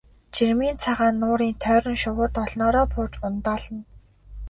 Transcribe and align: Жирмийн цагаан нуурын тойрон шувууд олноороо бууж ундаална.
Жирмийн 0.35 0.77
цагаан 0.83 1.15
нуурын 1.21 1.53
тойрон 1.63 1.97
шувууд 2.01 2.33
олноороо 2.43 2.85
бууж 2.93 3.13
ундаална. 3.27 3.81